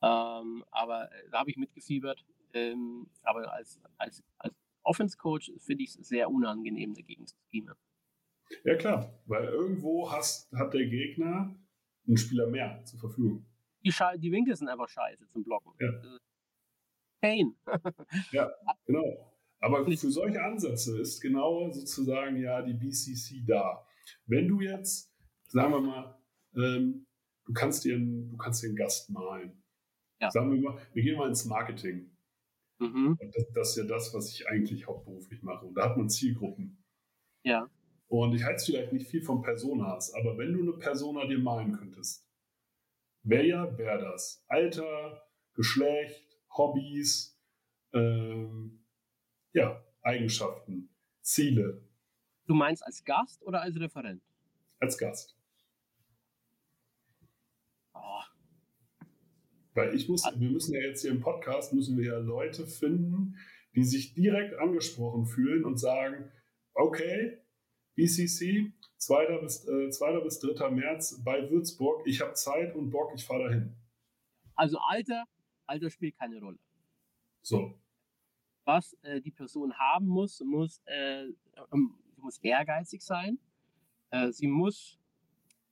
[0.03, 2.25] Ähm, aber äh, da habe ich mitgefiebert.
[2.53, 7.75] Ähm, aber als, als, als Offense-Coach finde ich es sehr unangenehm, dagegen zu schemen.
[8.65, 11.57] Ja, klar, weil irgendwo hast, hat der Gegner
[12.07, 13.47] einen Spieler mehr zur Verfügung.
[13.85, 15.73] Die, die Winkel sind einfach scheiße zum Blocken.
[15.79, 15.91] Ja.
[17.21, 17.57] Pain.
[18.33, 18.51] ja,
[18.87, 19.35] genau.
[19.61, 23.87] Aber für solche Ansätze ist genau sozusagen ja die BCC da.
[24.27, 25.11] Wenn du jetzt,
[25.49, 26.19] sagen wir mal,
[26.55, 27.07] ähm,
[27.47, 29.63] du kannst dir einen, du kannst dir einen Gast malen.
[30.21, 30.31] Ja.
[30.31, 32.15] Sagen wir mal, wir gehen mal ins Marketing.
[32.79, 33.19] Mhm.
[33.33, 35.65] Das, das, ist ja das, was ich eigentlich hauptberuflich mache.
[35.65, 36.85] Und da hat man Zielgruppen.
[37.43, 37.71] Ja.
[38.09, 41.39] Und ich halte es vielleicht nicht viel von Personas, aber wenn du eine Persona dir
[41.39, 42.24] malen könntest,
[43.25, 44.45] wer ja wäre das?
[44.49, 47.39] Alter, Geschlecht, Hobbys,
[47.93, 48.85] ähm,
[49.53, 51.83] ja, Eigenschaften, Ziele.
[52.47, 54.23] Du meinst als Gast oder als Referent?
[54.79, 55.37] Als Gast.
[57.95, 58.21] Oh.
[59.73, 63.37] Weil ich muss, wir müssen ja jetzt hier im Podcast, müssen wir ja Leute finden,
[63.75, 66.31] die sich direkt angesprochen fühlen und sagen,
[66.75, 67.39] okay,
[67.97, 68.73] BCC,
[69.05, 69.39] 2.
[69.41, 70.21] bis, äh, 2.
[70.21, 70.71] bis 3.
[70.71, 73.77] März bei Würzburg, ich habe Zeit und Bock, ich fahre dahin.
[74.55, 75.25] Also Alter,
[75.67, 76.59] Alter spielt keine Rolle.
[77.43, 77.75] So.
[78.65, 81.25] Was äh, die Person haben muss, muss, äh,
[81.73, 83.39] ähm, muss ehrgeizig sein.
[84.11, 84.99] Äh, sie muss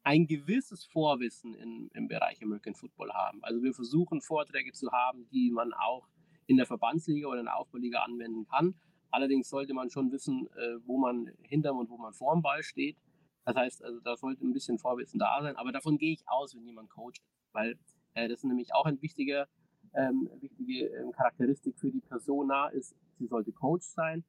[0.02, 3.42] ein gewisses Vorwissen in, im Bereich American Football haben.
[3.42, 6.08] Also wir versuchen Vorträge zu haben, die man auch
[6.46, 8.74] in der Verbandsliga oder in der Aufbauliga anwenden kann.
[9.10, 12.96] Allerdings sollte man schon wissen, äh, wo man hinterm und wo man vorm Ball steht.
[13.44, 15.56] Das heißt, also da sollte ein bisschen Vorwissen da sein.
[15.56, 17.78] Aber davon gehe ich aus, wenn jemand coacht, weil
[18.14, 19.48] äh, das ist nämlich auch ein wichtiger
[19.94, 24.24] ähm, wichtige ähm, Charakteristik für die Persona ist, sie sollte Coach sein.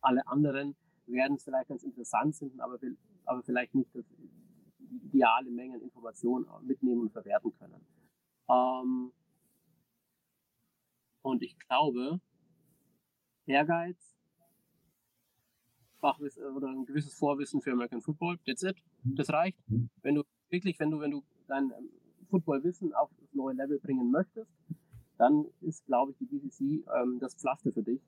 [0.00, 0.74] Alle anderen
[1.06, 2.78] werden es vielleicht ganz interessant finden, aber,
[3.24, 4.04] aber vielleicht nicht das,
[4.78, 7.86] die ideale Menge an Informationen mitnehmen und verwerten können.
[8.48, 9.12] Ähm,
[11.22, 12.20] und ich glaube,
[13.46, 14.11] Ehrgeiz,
[16.02, 18.76] Fachwissen oder ein gewisses Vorwissen für American Football, that's it.
[19.04, 19.56] Das reicht.
[19.68, 19.88] Mhm.
[20.02, 21.88] Wenn du wirklich, wenn du, wenn du dein ähm,
[22.28, 24.50] Footballwissen auf das neue Level bringen möchtest,
[25.16, 28.00] dann ist, glaube ich, die BCC ähm, das Pflaster für dich.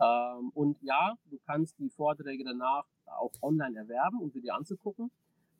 [0.00, 5.10] Ähm, und ja, du kannst die Vorträge danach auch online erwerben, um sie dir anzugucken.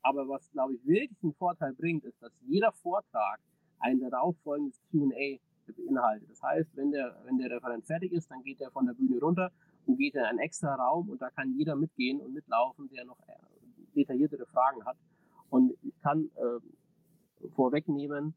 [0.03, 3.41] Aber was, glaube ich, wirklich einen Vorteil bringt, ist, dass jeder Vortrag
[3.79, 6.31] ein darauffolgendes Q&A beinhaltet.
[6.31, 9.19] Das heißt, wenn der, wenn der Referent fertig ist, dann geht er von der Bühne
[9.21, 9.51] runter
[9.87, 13.19] und geht in einen extra Raum und da kann jeder mitgehen und mitlaufen, der noch
[13.29, 13.33] äh,
[13.95, 14.97] detailliertere Fragen hat.
[15.49, 18.35] Und ich kann äh, vorwegnehmen,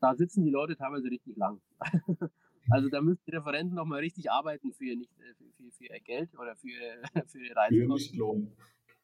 [0.00, 1.60] da sitzen die Leute teilweise richtig lang.
[2.70, 5.86] also da müssen die Referenten noch mal richtig arbeiten für, nicht, äh, für, für, für
[5.86, 6.68] ihr Geld oder für,
[7.28, 8.56] für ihre Reisekosten.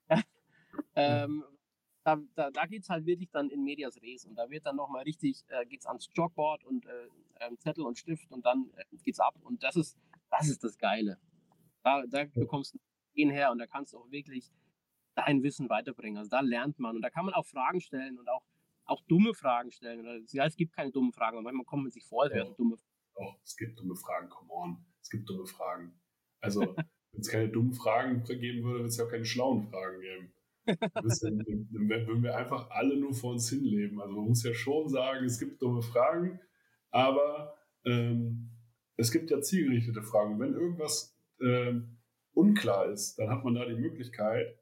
[0.94, 1.44] ähm,
[2.04, 4.76] da, da, da geht es halt wirklich dann in Medias Res und da wird dann
[4.76, 7.08] nochmal richtig, äh, geht es ans Jogboard und äh,
[7.40, 9.98] ähm, Zettel und Stift und dann äh, geht's ab und das ist,
[10.30, 11.18] das ist das Geile.
[11.82, 12.78] Da, da bekommst du
[13.16, 14.50] den her und da kannst du auch wirklich
[15.14, 16.18] dein Wissen weiterbringen.
[16.18, 18.42] Also da lernt man und da kann man auch Fragen stellen und auch
[18.88, 20.26] auch dumme Fragen stellen.
[20.30, 22.76] Ja, es gibt keine dummen Fragen, aber manchmal kommt man sich vor, als wären dumme
[22.76, 22.94] Fragen.
[23.14, 24.76] Doch, es gibt dumme Fragen, come on.
[25.02, 25.92] Es gibt dumme Fragen.
[26.40, 26.60] Also,
[27.12, 30.32] wenn es keine dummen Fragen geben würde, würde es ja auch keine schlauen Fragen geben.
[30.66, 34.00] Dann würden wir einfach alle nur vor uns hinleben.
[34.00, 36.40] Also man muss ja schon sagen, es gibt dumme Fragen,
[36.90, 38.50] aber ähm,
[38.96, 40.38] es gibt ja zielgerichtete Fragen.
[40.38, 41.98] wenn irgendwas ähm,
[42.32, 44.58] unklar ist, dann hat man da die Möglichkeit,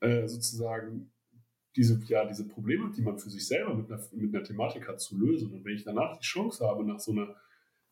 [0.00, 1.12] äh, sozusagen
[1.76, 5.00] diese, ja, diese Probleme, die man für sich selber mit einer, mit einer Thematik hat,
[5.00, 5.52] zu lösen.
[5.52, 7.36] Und wenn ich danach die Chance habe, nach so einer,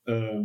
[0.07, 0.45] äh,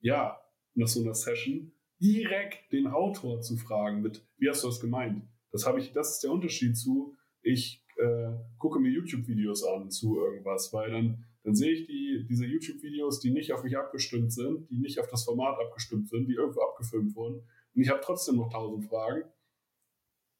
[0.00, 0.40] ja,
[0.74, 5.22] nach so einer Session direkt den Autor zu fragen mit, wie hast du das gemeint?
[5.50, 10.18] Das habe ich, das ist der Unterschied zu, ich äh, gucke mir YouTube-Videos an zu
[10.18, 14.68] irgendwas, weil dann, dann sehe ich die, diese YouTube-Videos, die nicht auf mich abgestimmt sind,
[14.68, 17.36] die nicht auf das Format abgestimmt sind, die irgendwo abgefilmt wurden.
[17.74, 19.22] Und ich habe trotzdem noch tausend Fragen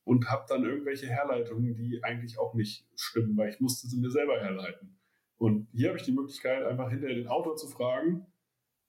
[0.04, 4.10] und habe dann irgendwelche Herleitungen, die eigentlich auch nicht stimmen, weil ich musste sie mir
[4.10, 4.98] selber herleiten.
[5.38, 8.26] Und hier habe ich die Möglichkeit, einfach hinterher den Autor zu fragen,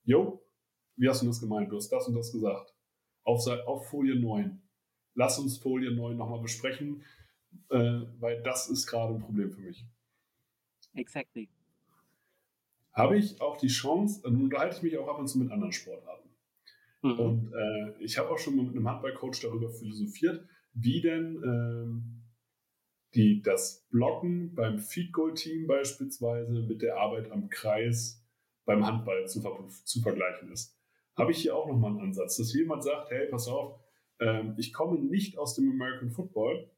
[0.03, 0.45] Jo,
[0.97, 1.71] wie hast du das gemeint?
[1.71, 2.75] Du hast das und das gesagt.
[3.23, 4.61] Auf, auf Folie 9.
[5.13, 7.01] Lass uns Folie 9 nochmal besprechen,
[7.69, 9.85] äh, weil das ist gerade ein Problem für mich.
[10.95, 11.47] Exactly.
[12.93, 15.71] Habe ich auch die Chance, nun unterhalte ich mich auch ab und zu mit anderen
[15.71, 16.29] Sportarten.
[17.01, 17.19] Mhm.
[17.19, 22.19] Und äh, ich habe auch schon mal mit einem Handballcoach darüber philosophiert, wie denn ähm,
[23.15, 28.23] die, das Blocken beim Feed Goal Team beispielsweise mit der Arbeit am Kreis
[28.65, 29.41] beim Handball zu,
[29.85, 30.77] zu vergleichen ist.
[31.17, 33.79] habe ich hier auch nochmal einen Ansatz, dass jemand sagt, hey, pass auf,
[34.19, 36.69] ähm, ich komme nicht aus dem American Football,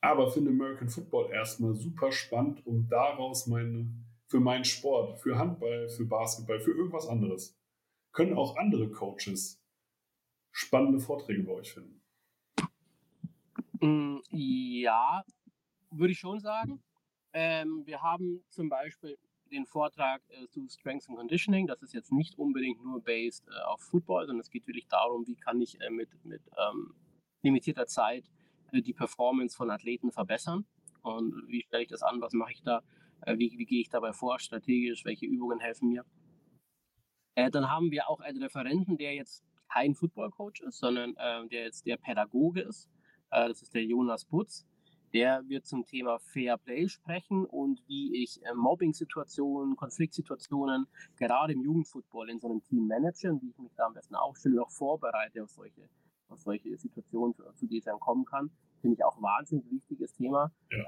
[0.00, 3.92] aber finde American Football erstmal super spannend, um daraus meine,
[4.28, 7.58] für meinen Sport, für Handball, für Basketball, für irgendwas anderes,
[8.12, 9.62] können auch andere Coaches
[10.50, 12.02] spannende Vorträge bei euch finden.
[13.80, 15.22] Mm, ja,
[15.90, 16.82] würde ich schon sagen.
[17.32, 19.18] Ähm, wir haben zum Beispiel
[19.52, 21.66] den Vortrag äh, zu Strengths and Conditioning.
[21.66, 25.26] Das ist jetzt nicht unbedingt nur based äh, auf Football, sondern es geht wirklich darum,
[25.26, 26.94] wie kann ich äh, mit, mit ähm,
[27.42, 28.24] limitierter Zeit
[28.72, 30.64] äh, die Performance von Athleten verbessern
[31.02, 32.82] und wie stelle ich das an, was mache ich da,
[33.26, 36.04] wie, wie gehe ich dabei vor, strategisch, welche Übungen helfen mir.
[37.34, 41.14] Äh, dann haben wir auch einen Referenten, der jetzt kein Football-Coach ist, sondern
[41.50, 42.88] der jetzt der Pädagoge ist.
[43.30, 44.64] das ist der Jonas Butz
[45.16, 51.62] der wird zum Thema Fair Play sprechen und wie ich äh, Mobbing-Situationen, Konfliktsituationen gerade im
[51.62, 54.64] Jugendfootball in so einem Team manage und wie ich mich da am besten aufstelle und
[54.66, 55.88] auch vorbereite auf solche,
[56.28, 58.50] auf solche Situationen, zu denen es dann kommen kann.
[58.80, 60.52] Finde ich auch wahnsinnig wichtiges Thema.
[60.70, 60.84] Ja.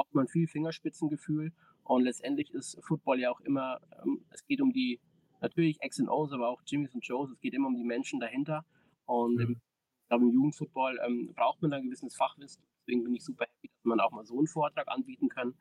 [0.00, 1.52] Braucht man viel Fingerspitzengefühl
[1.84, 4.98] und letztendlich ist Football ja auch immer, ähm, es geht um die,
[5.40, 8.18] natürlich X und O's, aber auch Jimmys und Joes, es geht immer um die Menschen
[8.18, 8.64] dahinter
[9.04, 9.46] und ja.
[9.46, 13.24] im, ich glaube, im Jugendfootball ähm, braucht man da ein gewisses Fachwissen Deswegen bin ich
[13.24, 15.54] super happy, dass man auch mal so einen Vortrag anbieten kann.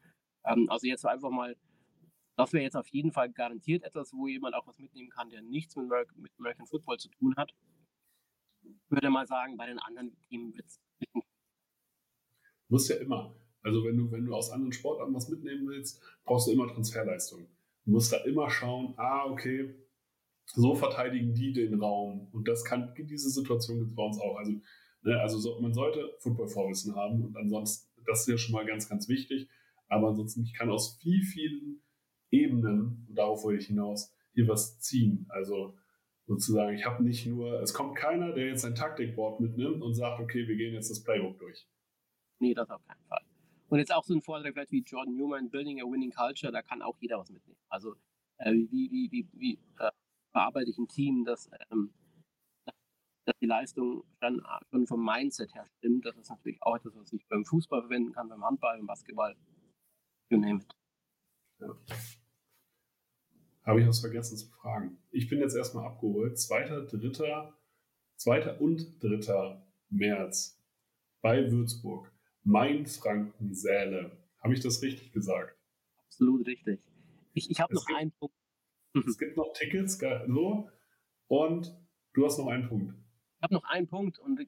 [0.45, 1.55] Ähm, also jetzt einfach mal,
[2.37, 5.41] das wäre jetzt auf jeden Fall garantiert etwas, wo jemand auch was mitnehmen kann, der
[5.41, 7.51] nichts mit, American, mit American Football zu tun hat.
[8.63, 10.79] Ich würde mal sagen, bei den anderen Themen wird es
[12.69, 13.35] Muss ja immer.
[13.61, 17.47] Also wenn du, wenn du aus anderen Sportarten was mitnehmen willst, brauchst du immer Transferleistung.
[17.85, 19.75] Du musst da immer schauen, ah, okay,
[20.45, 22.29] so verteidigen die den Raum.
[22.31, 24.37] Und das kann, diese Situation gibt es bei uns auch.
[24.37, 24.53] Also
[25.03, 25.19] Ne?
[25.19, 29.07] Also so, man sollte Football-Vorwissen haben und ansonsten, das ist ja schon mal ganz, ganz
[29.07, 29.49] wichtig.
[29.87, 31.81] Aber ansonsten, ich kann aus viel, vielen
[32.31, 35.25] Ebenen, und darauf wollte ich hinaus, hier was ziehen.
[35.29, 35.75] Also
[36.27, 40.19] sozusagen, ich habe nicht nur, es kommt keiner, der jetzt ein Taktikboard mitnimmt und sagt,
[40.19, 41.67] okay, wir gehen jetzt das Playbook durch.
[42.39, 43.21] Nee, das auf keinen Fall.
[43.69, 46.61] Und jetzt auch so ein Vortrag vielleicht wie Jordan Newman, Building a Winning Culture, da
[46.61, 47.59] kann auch jeder was mitnehmen.
[47.69, 47.95] Also
[48.37, 49.91] äh, wie, wie, wie, wie äh,
[50.33, 51.93] bearbeite ich ein Team, das ähm,
[53.29, 56.05] dass die Leistung dann schon vom Mindset her stimmt.
[56.05, 59.35] Das ist natürlich auch etwas, was ich beim Fußball verwenden kann, beim Handball, beim Basketball.
[60.29, 60.75] You name it.
[61.59, 61.67] Ja.
[63.63, 64.97] Habe ich was vergessen zu fragen.
[65.11, 66.39] Ich bin jetzt erstmal abgeholt.
[66.39, 67.53] 2., 3.,
[68.15, 68.57] 2.
[68.57, 69.61] und 3.
[69.89, 70.59] März
[71.21, 72.11] bei Würzburg.
[72.49, 74.17] Main-Franken Säle.
[74.41, 75.55] Habe ich das richtig gesagt?
[76.05, 76.81] Absolut richtig.
[77.33, 78.35] Ich, ich habe noch gibt, einen Punkt.
[79.07, 80.67] Es gibt noch Tickets, so.
[81.27, 81.77] Und
[82.13, 82.95] du hast noch einen Punkt.
[83.37, 84.39] Ich habe noch einen Punkt und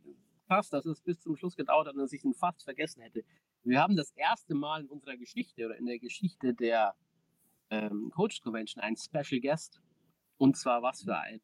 [0.48, 3.24] fast, dass es bis zum Schluss gedauert hat und dass ich ihn fast vergessen hätte.
[3.64, 6.96] Wir haben das erste Mal in unserer Geschichte oder in der Geschichte der
[7.70, 9.80] ähm, Coach Convention einen Special Guest.
[10.38, 11.40] Und zwar was für ein.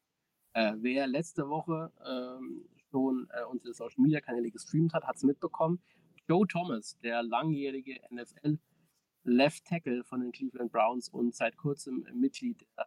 [0.54, 5.22] Äh, wer letzte Woche ähm, schon äh, unsere Social Media Kanäle gestreamt hat, hat es
[5.22, 5.80] mitbekommen.
[6.28, 8.58] Joe Thomas, der langjährige NFL
[9.24, 12.86] Left Tackle von den Cleveland Browns und seit kurzem Mitglied der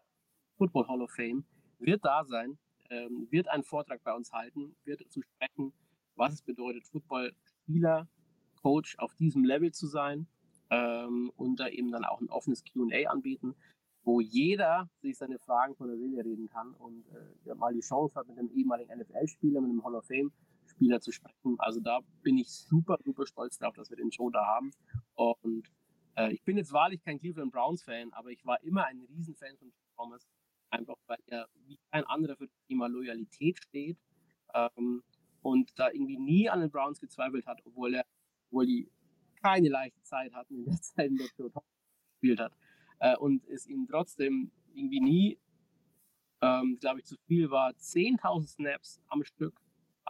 [0.57, 1.43] Football Hall of Fame,
[1.79, 2.57] wird da sein
[2.91, 5.73] ähm, wird einen Vortrag bei uns halten, wird zu sprechen,
[6.15, 8.07] was es bedeutet, Footballspieler,
[8.61, 10.27] Coach auf diesem Level zu sein
[10.69, 13.55] ähm, und da eben dann auch ein offenes QA anbieten,
[14.03, 17.05] wo jeder sich seine Fragen von der Seele reden kann und
[17.45, 20.05] äh, mal die Chance hat, mit einem ehemaligen NFL-Spieler, mit einem Hall of
[20.71, 21.55] Fame-Spieler zu sprechen.
[21.59, 24.71] Also da bin ich super, super stolz darauf, dass wir den Show da haben.
[25.15, 25.71] Und
[26.15, 29.71] äh, ich bin jetzt wahrlich kein Cleveland Browns-Fan, aber ich war immer ein Riesenfan von
[29.95, 30.27] Thomas
[30.69, 33.97] einfach weil er wie kein anderer für das Thema Loyalität steht
[34.53, 35.03] ähm,
[35.41, 38.05] und da irgendwie nie an den Browns gezweifelt hat, obwohl er,
[38.47, 38.89] obwohl die
[39.41, 41.51] keine leichte Zeit hatten in der Zeit, in der Joe
[42.13, 42.53] gespielt hat.
[42.99, 45.39] Äh, und es ihm trotzdem irgendwie nie,
[46.39, 49.59] ähm, glaube ich, zu viel war, 10.000 Snaps am Stück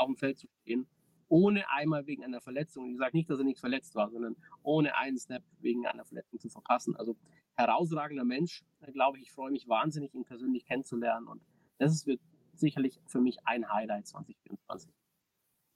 [0.02, 0.88] auf dem Feld zu stehen,
[1.28, 2.90] ohne einmal wegen einer Verletzung.
[2.92, 6.40] Ich sage nicht, dass er nicht verletzt war, sondern ohne einen Snap wegen einer Verletzung
[6.40, 6.96] zu verpassen.
[6.96, 7.16] Also
[7.56, 9.24] herausragender Mensch, glaube ich.
[9.24, 11.28] Ich freue mich wahnsinnig, ihn persönlich kennenzulernen.
[11.28, 11.42] Und
[11.78, 12.20] das wird
[12.54, 14.92] sicherlich für mich ein Highlight 2024.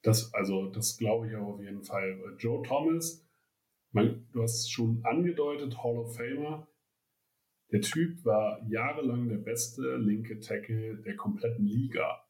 [0.02, 2.36] Das, also, das glaube ich auch auf jeden Fall.
[2.38, 3.26] Joe Thomas,
[3.92, 6.68] mein, du hast es schon angedeutet, Hall of Famer.
[7.72, 12.25] Der Typ war jahrelang der beste linke Tackle der kompletten Liga.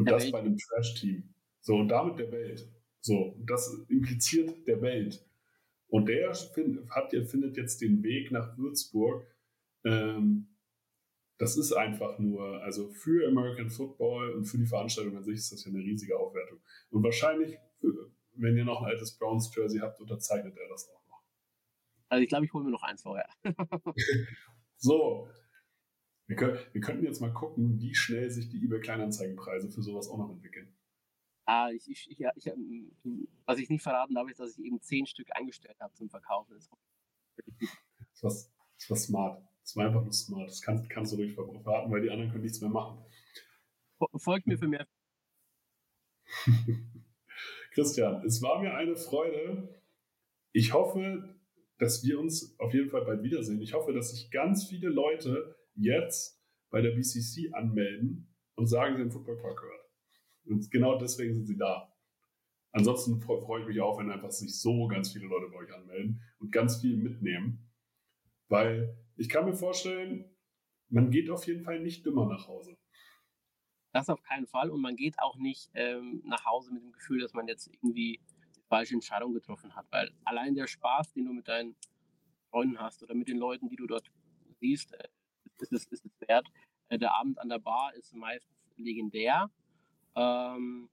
[0.00, 0.32] Und der das Welt.
[0.32, 1.34] bei einem Trash-Team.
[1.60, 2.68] So, und damit der Welt.
[3.00, 5.24] So, das impliziert der Welt.
[5.88, 9.26] Und der find, hat, findet jetzt den Weg nach Würzburg.
[9.84, 10.48] Ähm,
[11.38, 15.52] das ist einfach nur, also für American Football und für die Veranstaltung an sich ist
[15.52, 16.60] das ja eine riesige Aufwertung.
[16.90, 17.58] Und wahrscheinlich,
[18.34, 21.22] wenn ihr noch ein altes Browns Jersey habt, unterzeichnet er das auch noch.
[22.08, 23.28] Also ich glaube, ich hole mir noch eins vorher.
[24.76, 25.28] so,
[26.30, 30.08] Wir, können, wir könnten jetzt mal gucken, wie schnell sich die eBay Kleinanzeigenpreise für sowas
[30.08, 30.72] auch noch entwickeln.
[31.44, 32.52] Ah, ich, ich, ich, ich,
[33.46, 36.54] was ich nicht verraten darf, ist, dass ich eben zehn Stück eingestellt habe zum Verkaufen.
[36.54, 36.70] Das
[38.22, 39.42] was, das war smart.
[39.64, 40.48] Das war einfach nur smart.
[40.48, 43.04] Das kannst, kannst du ruhig verraten, weil die anderen können nichts mehr machen.
[44.14, 44.86] Folgt mir für mehr.
[47.72, 49.82] Christian, es war mir eine Freude.
[50.52, 51.40] Ich hoffe,
[51.78, 53.60] dass wir uns auf jeden Fall bald wiedersehen.
[53.60, 56.40] Ich hoffe, dass sich ganz viele Leute jetzt
[56.70, 59.80] bei der BCC anmelden und sagen, sie haben Football Park gehört.
[60.46, 61.92] Und genau deswegen sind sie da.
[62.72, 66.22] Ansonsten freue ich mich auch, wenn einfach sich so ganz viele Leute bei euch anmelden
[66.38, 67.68] und ganz viel mitnehmen.
[68.48, 70.24] Weil ich kann mir vorstellen,
[70.88, 72.76] man geht auf jeden Fall nicht dümmer nach Hause.
[73.92, 74.70] Das auf keinen Fall.
[74.70, 77.92] Und man geht auch nicht ähm, nach Hause mit dem Gefühl, dass man jetzt irgendwie
[77.94, 78.20] die
[78.68, 79.86] falsche Entscheidung getroffen hat.
[79.90, 81.74] Weil allein der Spaß, den du mit deinen
[82.50, 84.12] Freunden hast oder mit den Leuten, die du dort
[84.60, 85.08] siehst, äh,
[85.62, 86.46] ist, es, ist es wert.
[86.88, 89.50] Äh, der Abend an der Bar ist meistens legendär.
[90.14, 90.88] Ähm,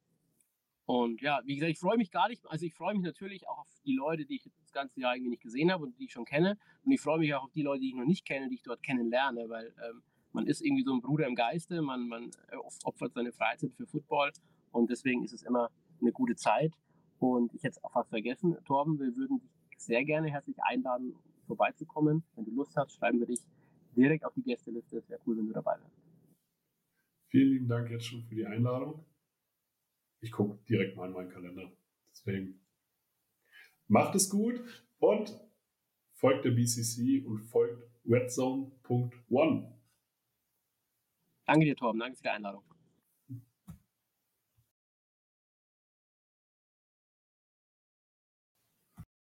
[0.85, 3.59] und ja, wie gesagt, ich freue mich gar nicht, also ich freue mich natürlich auch
[3.59, 6.13] auf die Leute, die ich das ganze Jahr irgendwie nicht gesehen habe und die ich
[6.13, 6.57] schon kenne.
[6.85, 8.63] Und ich freue mich auch auf die Leute, die ich noch nicht kenne, die ich
[8.63, 10.01] dort kennenlerne, weil ähm,
[10.31, 13.85] man ist irgendwie so ein Bruder im Geiste, man, man äh, opfert seine Freizeit für
[13.85, 14.31] Football
[14.71, 16.73] und deswegen ist es immer eine gute Zeit.
[17.19, 21.15] Und ich hätte es auch fast vergessen, Torben, wir würden dich sehr gerne herzlich einladen,
[21.47, 22.23] vorbeizukommen.
[22.35, 23.41] Wenn du Lust hast, schreiben wir dich
[23.97, 24.97] direkt auf die Gästeliste.
[24.97, 25.97] Es wäre cool, wenn du dabei wärst.
[27.29, 29.05] Vielen lieben Dank jetzt schon für die Einladung.
[30.21, 31.71] Ich gucke direkt mal in meinen Kalender.
[32.09, 32.59] Deswegen
[33.87, 34.61] macht es gut
[34.99, 35.39] und
[36.13, 39.73] folgt der BCC und folgt redzone.one.
[41.45, 41.99] Danke dir, Torben.
[41.99, 42.66] Danke für die Einladung.